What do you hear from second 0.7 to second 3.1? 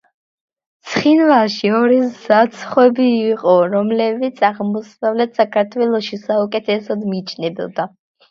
ცხინვალში ორი საცხობი